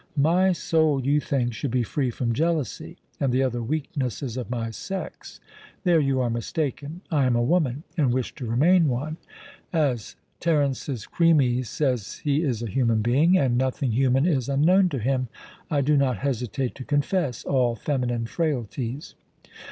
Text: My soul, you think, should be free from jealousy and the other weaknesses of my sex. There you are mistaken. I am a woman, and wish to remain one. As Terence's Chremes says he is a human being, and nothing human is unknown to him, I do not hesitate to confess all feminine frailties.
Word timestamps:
My 0.17 0.51
soul, 0.51 1.05
you 1.05 1.19
think, 1.19 1.53
should 1.53 1.69
be 1.69 1.83
free 1.83 2.09
from 2.09 2.33
jealousy 2.33 2.97
and 3.19 3.31
the 3.31 3.43
other 3.43 3.61
weaknesses 3.61 4.35
of 4.35 4.49
my 4.49 4.71
sex. 4.71 5.39
There 5.83 5.99
you 5.99 6.19
are 6.21 6.29
mistaken. 6.31 7.01
I 7.11 7.25
am 7.25 7.35
a 7.35 7.41
woman, 7.43 7.83
and 7.99 8.11
wish 8.11 8.33
to 8.33 8.47
remain 8.47 8.87
one. 8.87 9.17
As 9.71 10.15
Terence's 10.39 11.05
Chremes 11.05 11.67
says 11.69 12.17
he 12.23 12.41
is 12.41 12.63
a 12.63 12.71
human 12.71 13.03
being, 13.03 13.37
and 13.37 13.59
nothing 13.59 13.91
human 13.91 14.25
is 14.25 14.49
unknown 14.49 14.89
to 14.89 14.97
him, 14.97 15.27
I 15.69 15.81
do 15.81 15.95
not 15.95 16.17
hesitate 16.17 16.73
to 16.73 16.83
confess 16.83 17.43
all 17.45 17.75
feminine 17.75 18.25
frailties. 18.25 19.13